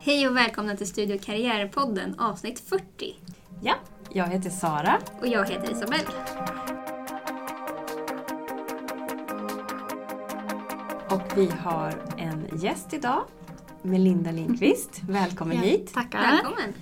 [0.00, 3.14] Hej och välkomna till Studio Karriärpodden avsnitt 40.
[3.62, 3.74] Ja,
[4.12, 4.98] jag heter Sara.
[5.20, 6.08] Och jag heter Isabelle.
[11.10, 13.24] Och vi har en gäst idag,
[13.82, 15.00] Melinda Lindqvist.
[15.08, 15.94] Välkommen Ja, hit.
[15.94, 16.20] Tackar.
[16.20, 16.74] Välkommen!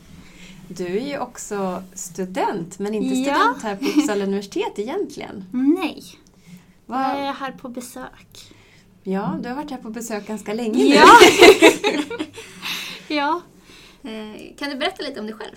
[0.68, 3.24] Du är ju också student, men inte Ja.
[3.34, 5.44] student här på Uppsala universitet egentligen.
[5.52, 6.02] Nej,
[6.86, 7.04] jag Va?
[7.04, 8.52] är här på besök.
[9.02, 10.94] Ja, du har varit här på besök ganska länge nu.
[10.94, 11.06] Ja.
[13.08, 13.40] ja.
[14.02, 15.54] Eh, kan du berätta lite om dig själv?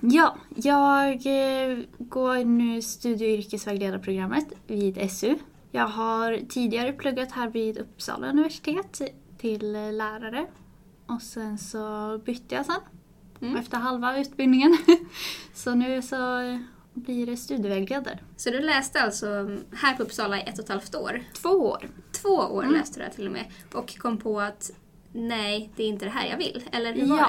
[0.00, 5.34] Ja, jag eh, går nu studie och yrkesvägledarprogrammet vid SU.
[5.70, 9.00] Jag har tidigare pluggat här vid Uppsala universitet
[9.38, 10.46] till lärare.
[11.06, 12.80] Och sen så bytte jag sen
[13.42, 13.56] Mm.
[13.56, 14.76] efter halva utbildningen.
[15.54, 16.16] så nu så
[16.94, 18.18] blir det studievägledare.
[18.36, 19.26] Så du läste alltså
[19.72, 21.22] här på Uppsala i ett och ett halvt år.
[21.34, 21.88] Två år.
[22.12, 22.74] Två år Mm.
[22.74, 23.44] läste du här till och med.
[23.74, 24.70] Och kom på att
[25.12, 26.64] nej, det är inte det här jag vill.
[26.72, 27.26] Eller hur var Ja,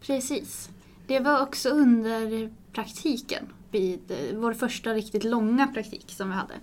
[0.00, 0.06] det?
[0.06, 0.70] precis.
[1.06, 6.54] Det var också under praktiken, vid eh, vår första riktigt långa praktik som vi hade,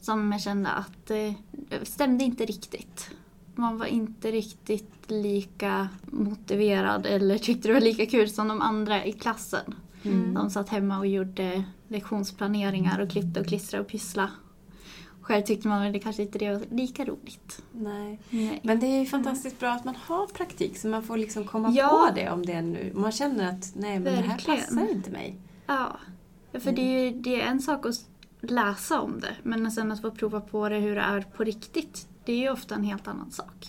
[0.00, 3.10] som jag kände att eh, det stämde inte riktigt.
[3.58, 9.04] Man var inte riktigt lika motiverad eller tyckte det var lika kul som de andra
[9.04, 9.74] i klassen.
[10.02, 10.34] Mm.
[10.34, 14.30] De satt hemma och gjorde lektionsplaneringar och klippte och klistrade och pysslade.
[15.20, 17.62] Själv tyckte man väl det kanske inte det var lika roligt.
[17.72, 18.20] Nej.
[18.30, 18.60] Nej.
[18.64, 21.70] Men det är ju fantastiskt bra att man har praktik så man får liksom komma
[21.70, 22.08] Ja.
[22.08, 22.92] på det om det nu.
[22.94, 24.60] Man känner att nej men det här Verkligen.
[24.60, 25.36] passar inte mig.
[25.66, 25.96] Ja,
[26.52, 27.94] för det är, ju, det är en sak att
[28.40, 32.07] läsa om det, men sen att få prova på det hur det är på riktigt,
[32.28, 33.66] det är ju ofta en helt annan sak.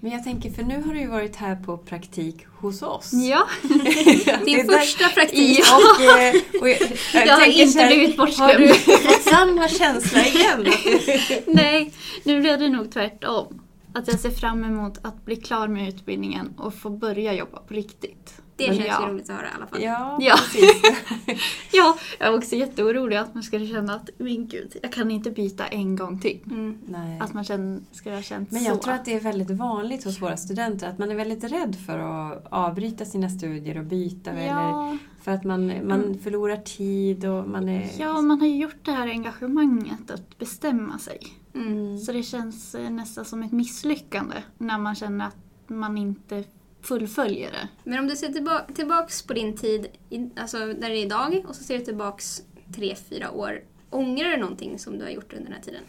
[0.00, 3.12] Men jag tänker, för nu har du ju varit här på praktik hos oss.
[3.12, 5.58] Ja, Det Din första praktik.
[5.60, 6.78] Och, eh, och jag,
[7.14, 8.68] jag, Jag har inte här, blivit Har bortglömd.
[8.68, 10.66] du fått samma känsla igen?
[11.46, 11.92] nej,
[12.24, 13.62] nu blev det nog tvärtom.
[13.94, 17.74] Att jag ser fram emot att bli klar med utbildningen och få börja jobba på
[17.74, 18.41] riktigt.
[18.62, 19.06] Det Men känns ja.
[19.06, 19.82] ju roligt att höra i alla fall.
[19.82, 20.34] Ja, Ja.
[20.36, 20.82] precis.
[21.72, 25.30] Ja, jag är också jätteorolig att man ska känna att, min gud, jag kan inte
[25.30, 26.40] byta en gång till.
[26.46, 26.78] Mm.
[26.86, 27.18] Nej.
[27.20, 28.82] Att man känner, ska ha känt Men jag så.
[28.82, 31.98] tror att det är väldigt vanligt hos våra studenter att man är väldigt rädd för
[31.98, 34.30] att avbryta sina studier och byta.
[34.30, 37.90] Eller ja, för att man, man förlorar tid och man är...
[37.98, 41.18] ja, man har ju gjort det här engagemanget att bestämma sig.
[41.54, 41.98] Mm.
[41.98, 45.36] Så det känns eh, nästan som ett misslyckande när man känner att
[45.66, 46.44] man inte
[46.82, 47.68] fullföljer det.
[47.84, 51.44] Men om du ser tillba- tillbaks på din tid, i, alltså där det är idag,
[51.48, 52.42] och så ser du tillbaks
[52.74, 53.60] tre, fyra år.
[53.90, 55.82] Ångrar du någonting som du har gjort under den här tiden?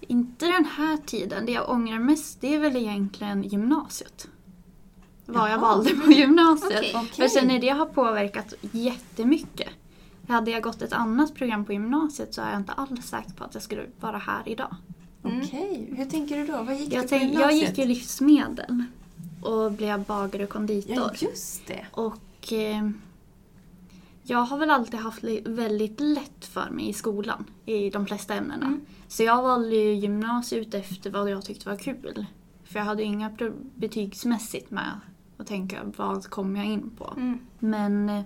[0.00, 1.46] Inte den här tiden.
[1.46, 4.28] Det jag ångrar mest det är väl egentligen gymnasiet.
[5.26, 6.78] Vad jag valde på gymnasiet.
[6.78, 6.92] Okej.
[6.96, 7.08] Okej.
[7.14, 9.68] För jag känner det har påverkat jättemycket.
[10.28, 13.44] Hade jag gått ett annat program på gymnasiet så är jag inte alls säker på
[13.44, 14.76] att jag skulle vara här idag.
[15.22, 16.62] Okej, hur tänker du då?
[16.62, 17.68] Vad gick Jag, du på tänk, jag gymnasiet?
[17.68, 18.84] gick ju livsmedel
[19.46, 20.94] och blev bagare och konditor.
[20.96, 21.86] Ja, just det.
[21.92, 22.90] Och eh,
[24.22, 28.66] jag har väl alltid haft väldigt lätt för mig i skolan, i de flesta ämnena.
[28.66, 28.80] Mm.
[29.08, 32.26] Så jag valde ju gymnasiet efter vad jag tyckte var kul.
[32.64, 33.30] För jag hade ju inga
[33.74, 35.00] betygsmässigt med
[35.36, 37.14] att tänka vad kom jag in på.
[37.16, 37.38] Mm.
[37.58, 38.22] Men eh,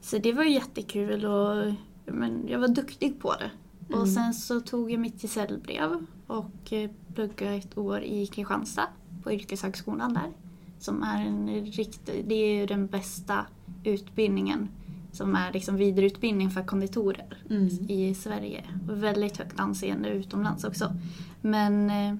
[0.00, 1.72] så det var ju jättekul och
[2.04, 3.50] men jag var duktig på det.
[3.88, 4.14] Och Mm.
[4.14, 8.88] sen så tog jag mitt gesällbrev och eh, pluggade ett år i Kristianstad
[9.22, 10.30] på yrkeshögskolan där.
[10.78, 13.46] Som är en riktig, det är ju den bästa
[13.84, 14.68] utbildningen
[15.12, 17.68] som är liksom vidareutbildning för konditorer Mm.
[17.88, 18.64] i Sverige.
[18.88, 20.92] Och väldigt högt anseende utomlands också.
[21.40, 22.14] Men eh,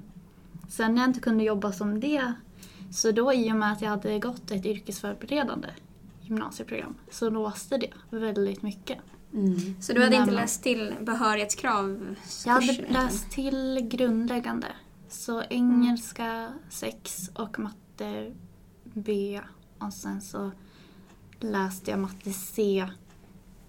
[0.69, 2.33] sen när jag inte kunde jobba som det
[2.91, 5.69] så då i och med att jag hade gått ett yrkesförberedande
[6.23, 8.99] gymnasieprogram så låste det väldigt mycket.
[9.35, 9.57] Mm.
[9.83, 12.17] Så du hade inte Men- läst till behörighetskrav?
[12.47, 14.67] Jag hade läst till grundläggande.
[15.13, 18.33] Så engelska 6 och matte
[18.85, 19.41] B.
[19.79, 20.51] Och sen så
[21.41, 22.85] läste jag matte C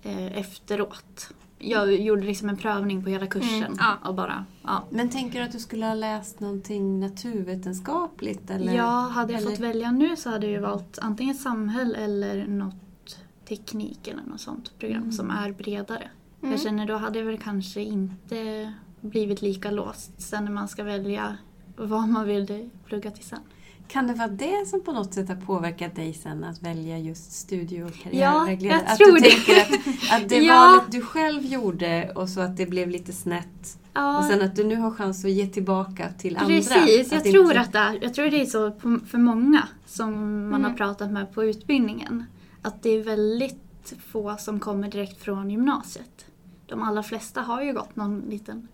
[0.03, 1.33] eh, efteråt.
[1.59, 3.63] Jag gjorde liksom en prövning på hela kursen.
[3.63, 3.97] Mm, ja.
[4.09, 4.83] och bara, ja.
[4.89, 8.49] Men tänker du att du skulle ha läst någonting naturvetenskapligt?
[8.49, 8.73] Eller?
[8.73, 13.19] Ja, hade jag eller- fått välja nu så hade jag valt antingen samhäll eller något
[13.47, 15.11] teknik eller något sånt program Mm.
[15.11, 16.09] som är bredare.
[16.41, 16.51] Mm.
[16.51, 18.73] Jag känner då hade jag väl kanske inte
[19.03, 21.37] blivit lika låst sen när man ska välja
[21.77, 23.39] vad man vill plugga till sen.
[23.87, 27.31] Kan det vara det som på något sätt har påverkat dig sen att välja just
[27.31, 28.79] studie och Ja, karriärvägledare?
[28.81, 29.29] jag att tror du det.
[29.29, 30.53] tänker att, att det Ja.
[30.55, 34.55] valet du själv gjorde och så att det blev lite snett Ja, och sen att
[34.55, 36.47] du nu har chans att ge tillbaka till andra.
[36.47, 37.11] precis.
[37.11, 38.71] Jag Att tror inte- att det jag tror det är så
[39.07, 40.11] för många som
[40.49, 40.63] man Mm.
[40.63, 42.25] har pratat med på utbildningen.
[42.61, 46.25] Att det är väldigt få som kommer direkt från gymnasiet.
[46.65, 48.67] de allra flesta har ju gått någon liten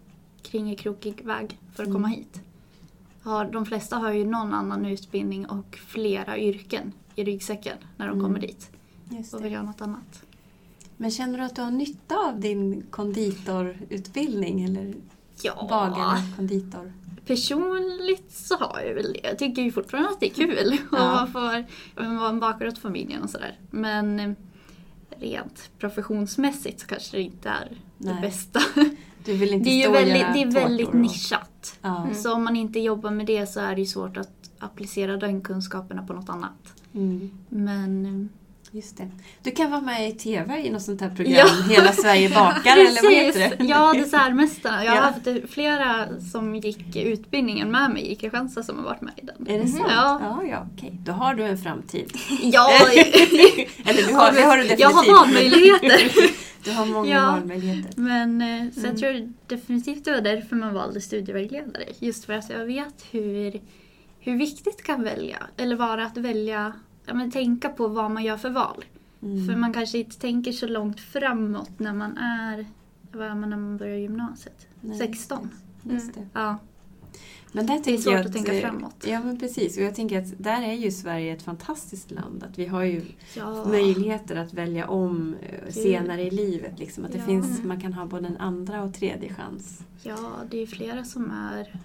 [0.43, 1.93] kringelkrokig väg för att Mm.
[2.01, 2.41] komma hit.
[3.23, 8.11] Har, de flesta har ju någon annan utbildning och flera yrken i ryggsäcken när de
[8.19, 8.25] Mm.
[8.25, 8.69] kommer dit
[9.09, 9.43] och det.
[9.43, 10.23] vill göra något annat.
[10.97, 14.93] Men känner du att du har nytta av din konditorutbildning eller
[15.41, 16.93] Ja, bagare, konditor?
[17.25, 19.19] personligt så har jag väl det.
[19.27, 21.27] Jag tycker ju fortfarande att det är kul Ja.
[21.95, 23.59] men vara en bakare åt familjen och sådär.
[23.71, 24.35] Men
[25.09, 28.21] rent professionsmässigt så kanske det inte är det Nej.
[28.21, 28.59] bästa.
[29.25, 31.79] Du vill inte Det är ju väldigt, det är väldigt nischat.
[31.81, 32.13] Mm.
[32.13, 35.41] Så om man inte jobbar med det så är det ju svårt att applicera den
[35.41, 36.73] kunskaperna på något annat.
[36.93, 37.31] Mm.
[37.49, 38.29] Men
[38.71, 39.09] Just det.
[39.43, 41.47] Du kan vara med i TV i något sånt här program, Ja.
[41.69, 43.63] Hela Sverige bakar eller vad heter det?
[43.65, 44.83] Ja, Dessertmästarna.
[44.85, 45.03] Jag har Ja.
[45.03, 49.47] haft flera som gick utbildningen med mig i Kristianstad som har varit med i den.
[49.55, 49.83] Är det sant?
[49.89, 50.19] Ja.
[50.21, 50.91] ja, ja okej.
[51.05, 52.11] Då har du en framtid.
[52.41, 52.69] Ja,
[53.85, 54.79] Eller du har, det har du definitivt.
[54.79, 56.11] jag har valmöjligheter.
[56.63, 57.21] Du har många Ja.
[57.31, 57.93] valmöjligheter.
[58.01, 58.91] Men eh, så Mm.
[58.91, 61.83] jag tror definitivt det var därför man valde studievägledare.
[61.99, 63.61] Just för att jag vet hur,
[64.19, 66.73] hur viktigt det kan välja, eller vara att välja,
[67.09, 68.85] ja, men tänka på vad man gör för val.
[69.21, 69.47] Mm.
[69.47, 72.65] För man kanske inte tänker så långt framåt när man är,
[73.11, 74.67] vad är man när man börjar gymnasiet?
[74.81, 75.49] Nej, 16.
[75.83, 76.27] Just det.
[76.33, 76.57] Ja,
[77.51, 79.05] Men där det är svårt jag att tänka eh, framåt.
[79.07, 79.77] Ja, men precis.
[79.77, 82.43] Och jag tänker att där är ju Sverige ett fantastiskt land.
[82.43, 83.01] Att vi har ju
[83.35, 83.65] Ja.
[83.67, 86.79] möjligheter att välja om eh, senare i livet.
[86.79, 87.05] Liksom.
[87.05, 87.25] Att det Ja.
[87.25, 89.83] finns, man kan ha både en andra och tredje chans.
[90.03, 90.17] Ja,
[90.51, 91.75] det är flera som är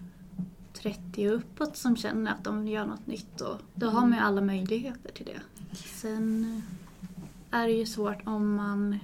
[0.85, 4.13] 30 och uppåt som känner att de vill göra något nytt och då har man
[4.13, 5.41] ju alla möjligheter till det.
[5.77, 6.63] Sen
[7.51, 8.99] eh, är det ju svårt om man...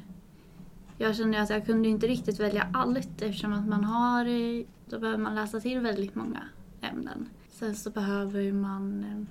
[0.99, 4.25] Jag känner att jag kunde inte riktigt välja allt eftersom att man har...
[4.27, 6.43] eh, Då behöver man läsa till väldigt många
[6.81, 7.29] ämnen.
[7.50, 9.05] Sen så behöver man...
[9.05, 9.23] eh,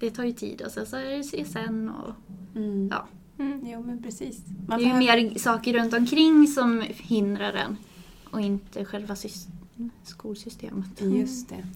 [0.00, 2.14] Det tar ju tid och sen så är det CSN och...
[2.56, 2.88] Mm.
[2.88, 3.06] Ja.
[3.38, 3.60] Mm.
[3.66, 4.36] Jo, men precis.
[4.44, 7.76] Det Man är ju behöver- mer saker runt omkring som hindrar en
[8.30, 9.48] och inte själva sys-
[10.02, 11.00] skolsystemet.
[11.00, 11.66] Just det.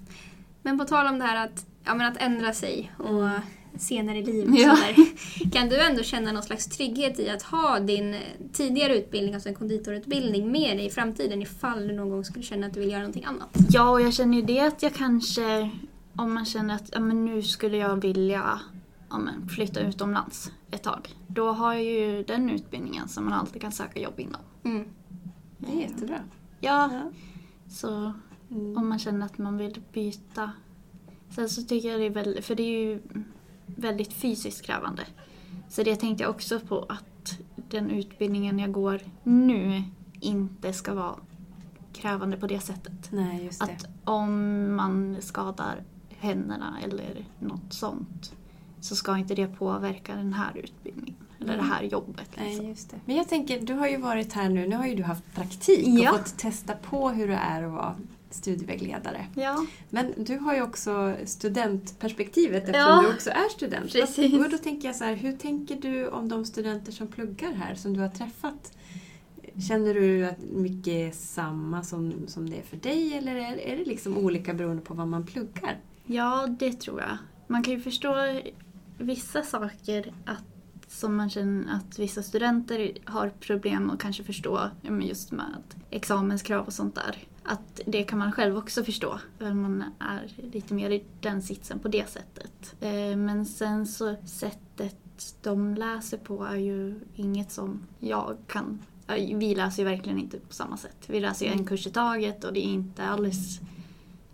[0.62, 3.28] Men på tal om det här att, ja, men att ändra sig och
[3.76, 4.60] senare i livet.
[4.60, 4.76] Ja.
[5.52, 8.16] Kan du ändå känna någon slags trygghet i att ha din
[8.52, 12.66] tidigare utbildning, alltså en konditorutbildning, med dig i framtiden ifall du någon gång skulle känna
[12.66, 13.56] att du vill göra någonting annat?
[13.68, 15.70] Ja, och jag känner ju det att jag kanske,
[16.16, 18.60] om man känner att ja, men nu skulle jag vilja
[19.10, 21.08] ja, men, flytta utomlands ett tag.
[21.26, 24.40] Då har jag ju den utbildningen som man alltid kan söka jobb inom.
[24.64, 24.88] Mm.
[25.58, 26.18] Det är jättebra.
[26.60, 27.10] Ja, Ja.
[27.72, 28.12] Så
[28.50, 28.76] Mm.
[28.76, 30.50] om man känner att man vill byta.
[31.30, 33.02] Sen så tycker jag det är väldigt, för det är ju
[33.66, 35.02] väldigt fysiskt krävande.
[35.68, 39.82] Så det tänkte jag också på att den utbildningen jag går nu
[40.20, 41.14] inte ska vara
[41.92, 43.08] krävande på det sättet.
[43.12, 43.64] Nej, det.
[43.64, 48.32] Att om man skadar händerna eller något sånt
[48.80, 51.14] så ska inte det påverka den här utbildningen
[51.50, 52.30] eller det här jobbet.
[52.36, 52.68] Nej, Liksom.
[52.68, 52.96] just det.
[53.04, 55.86] Men jag tänker, du har ju varit här nu, nu har ju du haft praktik
[55.88, 56.12] Ja.
[56.12, 57.94] och fått testa på hur det är att vara
[58.30, 59.26] studievägledare.
[59.34, 63.02] Ja, Men du har ju också studentperspektivet eftersom Ja.
[63.02, 63.92] du också är student.
[63.92, 64.34] Precis.
[64.34, 67.74] Och då tänker jag så här, hur tänker du om de studenter som pluggar här,
[67.74, 68.72] som du har träffat?
[69.68, 73.76] Känner du att mycket är samma som, som det är för dig eller är, är
[73.76, 75.76] det liksom olika beroende på vad man pluggar?
[76.06, 77.16] ja, det tror jag.
[77.46, 78.14] Man kan ju förstå
[78.98, 80.44] vissa saker att,
[80.92, 84.70] som man känner att vissa studenter har problem att kanske förstå
[85.02, 87.18] just med examenskrav och sånt där.
[87.42, 89.18] Att det kan man själv också förstå.
[89.38, 92.74] För man är lite mer i den sitsen på det sättet.
[92.80, 98.78] Eh, Men sen så sättet de läser på är ju inget som jag kan...
[99.34, 101.04] Vi läser ju verkligen inte på samma sätt.
[101.06, 103.60] Vi läser ju en kurs i taget och det är inte alls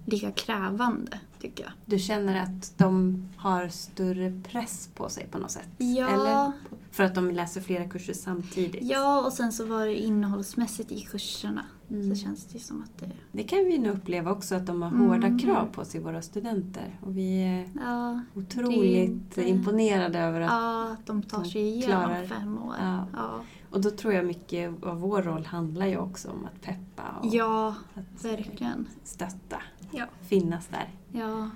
[0.05, 1.73] lika krävande tycker jag.
[1.87, 5.69] Du känner att de har större press på sig på något sätt?
[5.79, 6.09] Ja.
[6.09, 6.53] Eller
[6.91, 8.83] för att de läser flera kurser samtidigt?
[8.83, 11.65] Ja, och sen så var det innehållsmässigt i kurserna.
[11.91, 12.09] Mm.
[12.17, 13.11] Så känns det som att det...
[13.33, 15.09] Det kan vi nog uppleva också, att de har Mm.
[15.09, 16.99] hårda krav på sig, våra studenter.
[17.03, 20.51] Och vi är Ja, otroligt inte- imponerade över att...
[20.51, 22.75] ja att de tar de sig igenom klarar- fem år.
[22.81, 23.07] Ja.
[23.13, 23.41] Ja,
[23.71, 27.27] Och då tror jag mycket av vår roll handlar ju också om att peppa och
[27.35, 28.87] ja att verkligen.
[29.05, 29.63] stötta.
[29.91, 30.05] Ja.
[30.23, 30.89] Finnas där.
[31.21, 31.51] Ja.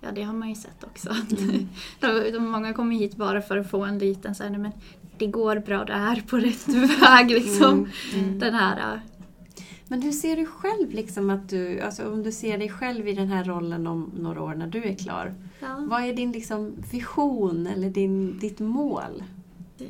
[0.00, 1.08] ja, det har man ju sett också.
[1.38, 1.68] Mm.
[2.00, 4.72] de, de, många kommer hit bara för att få en liten så här, men
[5.20, 7.72] det går bra, det är på rätt väg liksom.
[7.72, 8.24] Mm.
[8.24, 8.38] Mm.
[8.38, 9.00] Den här...
[9.88, 13.12] Men hur ser du själv, liksom att du, alltså om du ser dig själv i
[13.12, 15.34] den här rollen om några år när du är klar.
[15.60, 15.86] Ja.
[15.90, 19.24] Vad är din liksom vision eller din, ditt mål?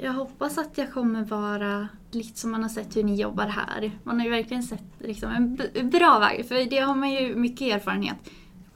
[0.02, 3.98] Jag hoppas att jag kommer vara lite som man har sett hur ni jobbar här.
[4.04, 7.74] Man har ju verkligen sett liksom en bra väg, för det har man ju mycket
[7.74, 8.16] erfarenhet.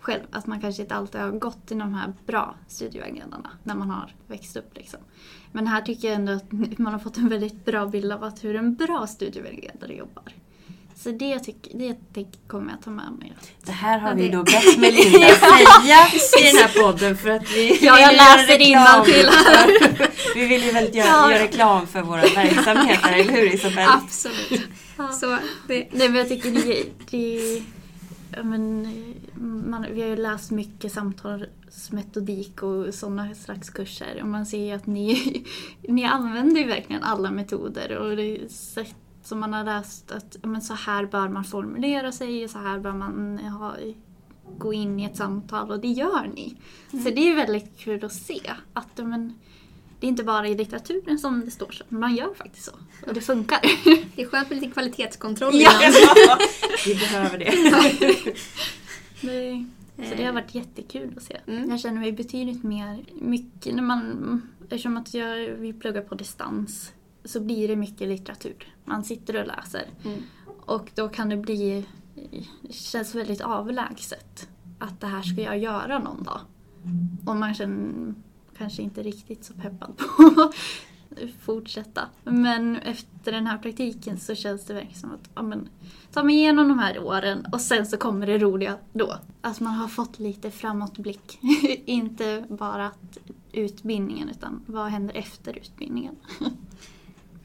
[0.05, 0.23] Själv.
[0.31, 4.15] Att man kanske inte alltid har gått till de här bra studievägledarna när man har
[4.27, 4.77] växt upp.
[4.77, 5.01] Liksom.
[5.53, 8.45] Men här tycker jag ändå att man har fått en väldigt bra bild av att
[8.45, 10.25] hur en bra studievägledare jobbar.
[10.97, 13.33] Så det, tycker, det kommer jag ta med mig.
[13.67, 16.07] Det här har Ja, vi det- då bett Melinda säga
[16.41, 19.27] i den här podden för att vi Ja, jag läser innantill.
[19.27, 21.33] för- Vi vill ju väldigt göra, Ja.
[21.33, 23.89] göra reklam för våra verksamheter, eller hur Isabelle?
[23.91, 24.63] Absolut.
[25.21, 27.63] Så det, Nej men jag tycker det, det ja,
[28.43, 28.89] men,
[29.71, 34.73] man, Vi har ju läst mycket samtalsmetodik och sådana slags kurser och man ser ju
[34.73, 35.45] att ni,
[35.89, 40.63] ni använder ju verkligen alla metoder och det sätt som man har läst att men
[40.63, 43.77] så här bör man formulera sig och så här bör man ha,
[44.59, 46.57] gå in i ett samtal och det gör ni.
[46.91, 48.41] Så det är väldigt kul att se
[48.73, 49.35] att men,
[50.05, 52.73] det är inte bara i litteraturen som det står så, man gör faktiskt så
[53.07, 53.61] och det funkar.
[54.17, 55.71] det är skönt med lite kvalitetskontroll Ja.
[56.87, 58.35] Vi behöver det.
[59.23, 59.67] Nej.
[59.97, 61.41] Så det har varit jättekul att se.
[61.47, 61.71] Mm.
[61.71, 66.93] Jag känner mig betydligt mer, mycket när man, eftersom att jag, vi pluggar på distans
[67.25, 68.75] så blir det mycket litteratur.
[68.85, 69.85] Man sitter och läser.
[70.05, 70.23] Mm.
[70.47, 71.87] Och då kan det bli,
[72.63, 76.41] det känns väldigt avlägset att det här ska jag göra någon dag.
[77.27, 78.15] Och man känner
[78.59, 80.55] kanske inte riktigt så peppad på att
[81.41, 82.09] fortsätta.
[82.25, 85.69] Men efter den här praktiken så känns det verkligen som att ja, men,
[86.13, 89.19] ta mig igenom de här åren och sen så kommer det roliga då.
[89.41, 91.39] Att man har fått lite framåtblick.
[91.85, 93.19] inte bara att
[93.53, 96.17] utbildningen utan vad händer efter utbildningen.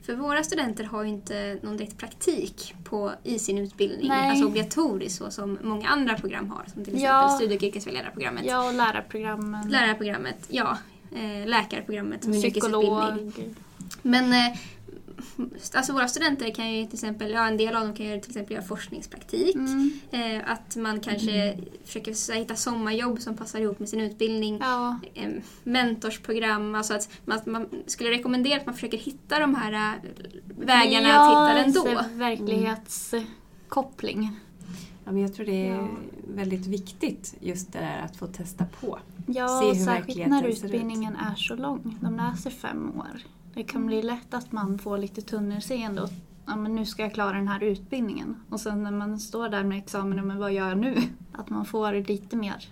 [0.01, 4.30] För våra studenter har ju inte någon direkt praktik på, i sin utbildning, Nej.
[4.30, 6.63] alltså obligatoriskt så som många andra program har.
[6.74, 7.30] Som till exempel Ja.
[7.30, 8.46] studie och yrkesvägledarprogrammet.
[8.46, 9.70] Ja, och lärarprogrammen.
[9.70, 10.78] Lärarprogrammet, ja.
[11.16, 12.84] Eh, läkarprogrammet som är en Psykolog.
[12.84, 13.56] yrkesutbildning.
[14.01, 14.58] Men eh,
[15.74, 18.30] alltså våra studenter kan ju till exempel, ja en del av dem kan ju till
[18.32, 19.56] exempel göra forskningspraktik.
[19.56, 19.92] Mm.
[20.12, 24.58] Eh, att man kanske försöker så här hitta sommarjobb som passar ihop med sin utbildning.
[24.62, 25.30] Ja, Eh,
[25.63, 29.94] mentorsprogram, alltså att man, man skulle rekommendera att man försöker hitta de här eh,
[30.60, 32.01] vägarna att hitta den då.
[32.13, 34.39] verklighetskoppling.
[35.06, 35.88] Ja, men jag tror det är Ja.
[36.36, 39.00] väldigt viktigt just det där att få testa på.
[39.34, 41.98] Ja, Se och hur särskilt när utbildningen är så lång.
[42.02, 43.22] De läser fem år.
[43.54, 46.10] Det kan bli lätt att man får lite tunnelseende och
[46.46, 48.36] ja, men nu ska jag klara den här utbildningen.
[48.50, 50.96] Och sen när man står där med examen, men vad gör jag nu?
[51.34, 52.68] Att man får lite mer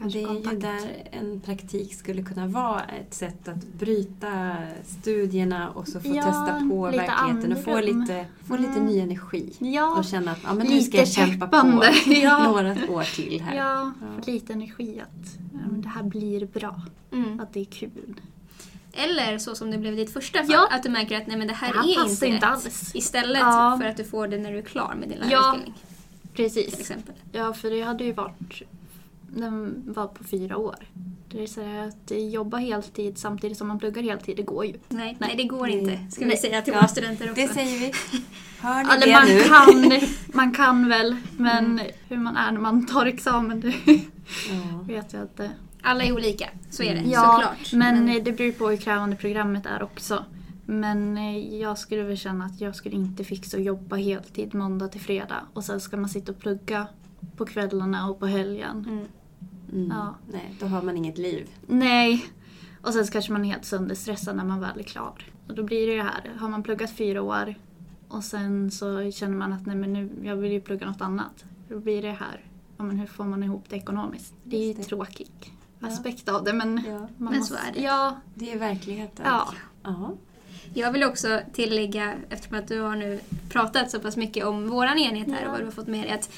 [0.00, 0.54] kanske det är kontakt.
[0.54, 6.08] ju där en praktik skulle kunna vara ett sätt att bryta studierna och så få
[6.16, 8.86] Ja, testa på verkligheten och få lite, få lite Mm.
[8.86, 9.52] ny energi.
[9.58, 11.92] Ja, Och känna att ja, men nu lite ska jag kämpa peppande.
[12.04, 12.42] på Ja.
[12.48, 13.56] några år till här.
[13.56, 14.32] ja, Ja.
[14.32, 16.82] lite energi att ja, men det här blir bra.
[17.12, 17.40] Mm.
[17.40, 18.14] Att det är kul.
[18.92, 20.68] Eller så som det blev i ditt första fall, Ja.
[20.70, 22.90] att du märker att nej, men det här, Det här är passar inte inte alls.
[22.94, 23.78] Istället Ja.
[23.80, 25.26] för att du får det när du är klar med din Ja.
[25.40, 25.74] lärarutbildning.
[26.34, 26.80] Till Precis.
[26.80, 27.14] exempel.
[27.32, 28.62] Ja, för det hade ju varit...
[29.34, 30.76] Den var på fyra år.
[31.28, 34.74] Det är så här att jobba heltid samtidigt som man pluggar heltid, det går ju.
[34.88, 35.78] Nej, nej, det går Nej.
[35.78, 36.10] inte.
[36.10, 36.36] Ska vi Nej.
[36.36, 37.42] säga till Ja, våra studenter också.
[37.42, 37.92] Det säger vi.
[38.60, 39.90] Hör ni Eller det man nu?
[40.00, 41.86] kan, man kan väl, men Mm.
[42.08, 44.80] hur man är när man tar examen, det Ja.
[44.86, 45.50] vet jag inte.
[45.82, 47.72] Alla är olika, så är det Ja, såklart.
[47.72, 50.24] men eh, det beror på hur krävande programmet är också.
[50.66, 54.88] Men eh, jag skulle väl känna att jag skulle inte fixa att jobba heltid måndag
[54.88, 56.86] till fredag och sen ska man sitta och plugga
[57.36, 58.84] på kvällarna och på helgen.
[58.88, 59.04] Mm.
[59.72, 59.90] Mm.
[59.96, 60.14] Ja.
[60.32, 61.48] Nej, då har man inget liv.
[61.66, 62.24] Nej.
[62.82, 65.24] Och sen så kanske man är helt sönderstressad när man väl är klar.
[65.48, 67.54] Och då blir det ju här, har man pluggat fyra år
[68.08, 71.44] och sen så känner man att nej men nu, jag vill ju plugga något annat.
[71.68, 72.44] Då blir det här,
[72.76, 74.34] ja men hur får man ihop det ekonomiskt?
[74.44, 74.82] Det är ju det.
[74.82, 75.30] tråkig
[75.78, 75.88] Ja.
[75.88, 76.98] aspekt av det men Ja.
[76.98, 77.80] man Men måste, så är det.
[77.82, 79.26] Ja, Det är verkligheten.
[79.28, 79.48] ja.
[79.82, 80.14] Ja.
[80.74, 84.98] Jag vill också tillägga, eftersom att du har nu pratat så pass mycket om våran
[84.98, 86.30] enhet här och vad du har fått med dig, att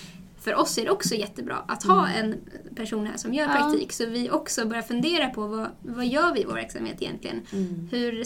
[0.45, 2.35] för oss är det också jättebra att ha en
[2.77, 3.57] person här som gör Mm.
[3.57, 3.63] Ja.
[3.63, 3.93] praktik.
[3.93, 7.41] Så vi också börjar fundera på vad, vad gör vi i vår verksamhet egentligen?
[7.53, 7.89] Mm.
[7.91, 8.25] Hur,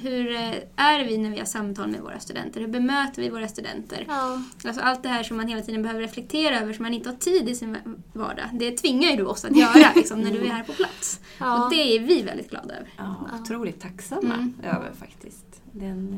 [0.00, 2.60] hur eh, är vi när vi har samtal med våra studenter?
[2.60, 4.04] Hur bemöter vi våra studenter?
[4.08, 4.42] ja.
[4.64, 7.16] Alltså allt det här som man hela tiden behöver reflektera över som man inte har
[7.16, 7.76] tid i sin
[8.12, 8.44] vardag.
[8.52, 11.20] Det tvingar ju du oss att göra liksom, när du är här på plats.
[11.38, 11.64] ja.
[11.64, 12.88] Och det är vi väldigt glada över.
[12.96, 13.38] Ja, Ja.
[13.42, 14.54] otroligt tacksamma Mm.
[14.62, 16.08] över faktiskt den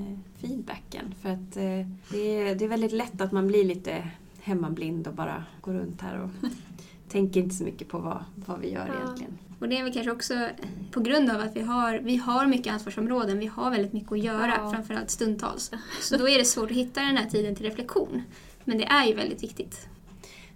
[0.40, 1.14] eh, feedbacken.
[1.22, 4.02] För att eh, det, är, det är väldigt lätt att man blir lite
[4.44, 6.30] hemmablind och bara går runt här och
[7.08, 8.94] tänker inte så mycket på vad, vad vi gör Ja.
[9.04, 9.38] egentligen.
[9.58, 10.48] Och det är väl kanske också
[10.90, 14.18] på grund av att vi har, vi har mycket ansvarsområden, vi har väldigt mycket att
[14.24, 14.70] göra, Ja.
[14.70, 15.70] framförallt stundtals.
[16.00, 18.22] Så då är det svårt att hitta den här tiden till reflektion.
[18.64, 19.88] Men det är ju väldigt viktigt.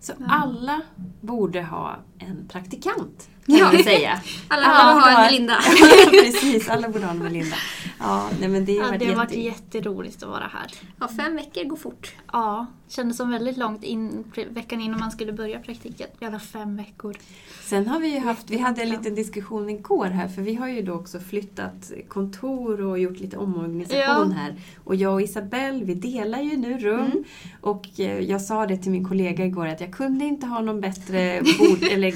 [0.01, 0.27] Så Ja.
[0.29, 0.81] alla
[1.21, 3.29] borde ha en praktikant.
[3.47, 3.71] kan Ja.
[3.73, 4.21] vi säga.
[4.49, 5.55] Alla Alla borde ha en Melinda.
[6.11, 7.57] Precis, alla borde ha en Melinda.
[7.99, 9.41] Ja, nej, men det har Ja, varit det har varit jätte...
[9.77, 10.73] jätteroligt att vara här.
[11.01, 12.13] Ja, fem veckor går fort.
[12.33, 16.07] Ja, kändes som väldigt långt in, veckan innan man skulle börja praktiken.
[16.21, 17.17] Jävla fem veckor.
[17.65, 20.69] Sen har vi ju haft, vi hade en liten diskussion igår här för vi har
[20.69, 23.99] ju då också flyttat kontor och gjort lite omorganisation
[24.31, 24.35] Ja.
[24.37, 24.55] här.
[24.85, 27.01] Och jag och Isabelle, vi delar ju nu rum.
[27.01, 27.25] Mm.
[27.61, 30.81] Och eh, jag sa det till min kollega igår att jag kunde inte ha någon
[30.81, 32.08] bättre bord, eller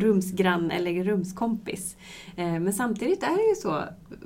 [0.00, 1.96] rumsgrann eller rumskompis.
[2.36, 3.82] Eh, Men samtidigt är det ju så,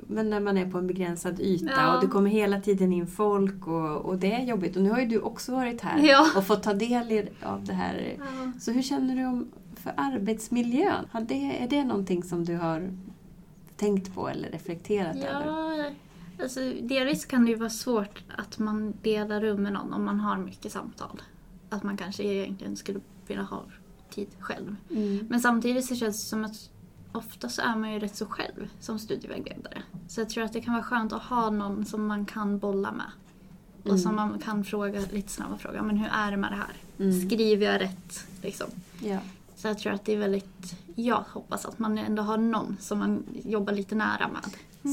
[0.07, 1.95] men när man är på en begränsad yta Ja.
[1.95, 4.75] och det kommer hela tiden in folk och, och det är jobbigt.
[4.75, 6.27] Och nu har ju du också varit här Ja.
[6.37, 8.17] och fått ta del i- av det här
[8.59, 11.05] så hur känner du om för arbetsmiljön?
[11.11, 12.91] Har det, är det någonting som du har
[13.77, 15.45] tänkt på eller reflekterat över?
[15.45, 15.89] Ja,
[16.43, 20.19] alltså, delvis kan det ju vara svårt att man delar rum med någon om man
[20.19, 21.21] har mycket samtal.
[21.69, 23.63] Att man kanske egentligen skulle vilja ha
[24.09, 24.75] tid själv.
[24.89, 25.25] Mm.
[25.29, 26.69] Men samtidigt så känns det som att
[27.11, 29.83] ofta så är man ju rätt så själv som studievägledare.
[30.07, 32.91] Så jag tror att det kan vara skönt att ha någon som man kan bolla
[32.91, 33.11] med.
[33.81, 33.99] Och Mm.
[33.99, 35.81] som man kan fråga lite snabba frågor.
[35.81, 37.05] Men hur är det med det här?
[37.05, 37.27] Mm.
[37.29, 38.27] Skriver jag rätt?
[38.41, 38.67] Liksom.
[39.03, 39.19] Ja.
[39.55, 40.75] Så jag tror att det är väldigt...
[40.95, 44.41] Jag hoppas att man ändå har någon som man jobbar lite nära med.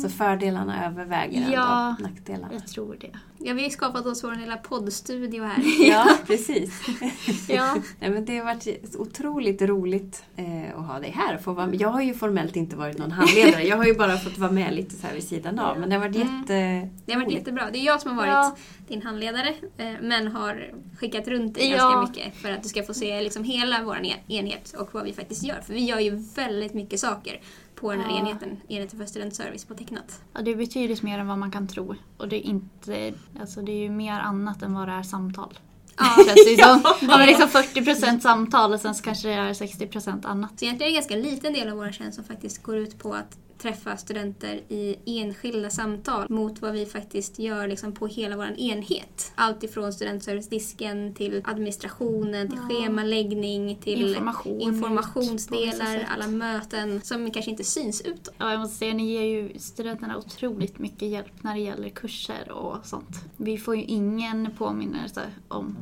[0.03, 1.97] Så fördelarna överväger ändå Ja.
[2.01, 2.53] nackdelarna?
[2.53, 3.11] Jag tror det.
[3.39, 5.63] Ja, vi har skapat oss vår lilla poddstudio här.
[5.91, 6.81] Ja, precis.
[7.49, 7.77] Ja.
[8.01, 11.39] Nej, men det har varit otroligt roligt eh, att ha dig här.
[11.39, 11.75] Få vara.
[11.75, 13.63] Jag har ju formellt inte varit någon handledare.
[13.63, 15.79] Jag har ju bara fått vara med lite så här vid sidan av.
[15.81, 16.39] Men det har varit Mm.
[16.41, 16.89] jätte...
[17.07, 17.71] Det har varit jättebra.
[17.73, 18.57] Det är jag som har varit Ja.
[18.89, 21.77] din handledare, eh, men har skickat runt dig Ja.
[21.77, 25.13] ganska mycket för att du ska få se liksom hela vår enhet och vad vi
[25.13, 25.61] faktiskt gör.
[25.61, 27.41] För vi gör ju väldigt mycket saker
[27.77, 28.19] på den här Ja.
[28.19, 30.21] enheten, enheten för studentservice på Tecknat.
[30.35, 31.95] ja, det är betydligt mer än vad man kan tro.
[32.17, 33.15] Och det är inte...
[33.41, 35.59] Alltså det är ju mer annat än vad det är samtal.
[35.97, 36.83] Ja, Känns det ju som.
[37.11, 40.59] Ja, men liksom 40% samtal och sen så kanske det är 60% annat.
[40.59, 42.99] Så egentligen är det en ganska liten del av vår tjänst som faktiskt går ut
[42.99, 48.37] på att träffa studenter i enskilda samtal mot vad vi faktiskt gör liksom på hela
[48.37, 49.33] vår enhet.
[49.35, 52.77] Allt ifrån studentservicedisken till administrationen, till Ja.
[52.77, 58.35] schemaläggning, till Information, informationsdelar, alla möten som kanske inte syns utåt.
[58.39, 62.51] Ja, jag måste säga, ni ger ju studenterna otroligt mycket hjälp när det gäller kurser
[62.53, 63.25] och sånt.
[63.37, 65.77] Vi får ju ingen påminnelse om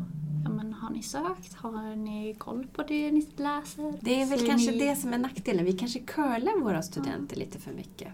[0.85, 1.55] har ni sökt?
[1.55, 3.99] Har ni koll på det ni läser?
[4.01, 5.65] Det är väl Ser kanske ni- det som är nackdelen.
[5.65, 8.09] Vi kanske curlar våra studenter lite för mycket.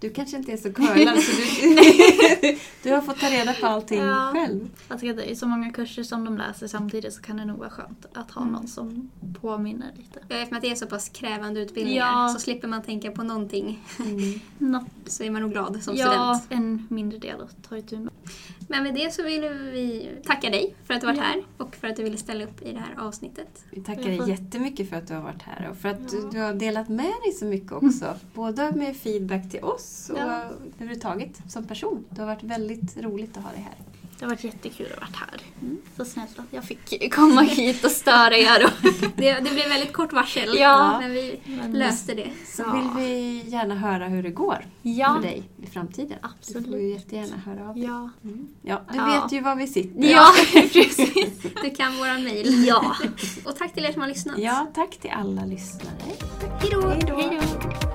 [0.00, 3.98] Du kanske inte är så curlad så du, du har fått ta reda på allting
[3.98, 4.30] Ja.
[4.32, 4.68] själv.
[4.88, 7.44] Jag tycker att det är så många kurser som de läser samtidigt så kan det
[7.44, 8.52] nog vara skönt att ha Mm.
[8.54, 10.20] någon som påminner lite.
[10.28, 12.28] Ja, Eftersom att det är så pass krävande utbildningar Ja.
[12.34, 13.78] så slipper man tänka på någonting
[14.60, 14.80] Mm.
[15.06, 16.62] Så är man nog glad som ja, student.
[16.62, 18.12] en mindre del att ta itu med.
[18.70, 21.22] Men med det så vill vi tacka dig för att du varit Ja.
[21.24, 23.64] här och för att du ville ställa upp i det här avsnittet.
[23.70, 26.18] Vi tackar dig jättemycket för att du har varit här och för att Ja.
[26.32, 28.14] du har delat med dig så mycket också.
[28.34, 30.42] Både med feedback till oss och Ja.
[30.78, 32.04] överhuvudtaget som person.
[32.10, 33.74] Det har varit väldigt roligt att ha dig här.
[34.20, 35.40] Det har varit jättekul att vara här.
[35.62, 35.78] Mm.
[35.96, 38.64] Så snällt att jag fick komma hit och störa er.
[38.64, 38.70] Och
[39.16, 40.98] Det, det blev väldigt kort varsel, Ja.
[41.00, 42.28] men vi Men- löste det.
[42.56, 42.72] Så Ja.
[42.72, 45.14] vill vi gärna höra hur det går Ja.
[45.14, 46.18] för dig i framtiden.
[46.22, 46.64] Absolut.
[46.64, 47.84] Du får ju jättegärna höra av dig.
[47.84, 48.10] Ja.
[48.24, 48.48] Mm.
[48.62, 49.20] Ja, du Ja.
[49.22, 50.04] vet ju var vi sitter.
[50.12, 51.42] Ja, precis.
[51.62, 52.64] Du kan våra mejl.
[52.66, 52.96] Ja.
[53.44, 54.38] Och tack till er som har lyssnat.
[54.38, 55.94] Ja, tack till alla lyssnare.
[56.60, 57.89] Hej då.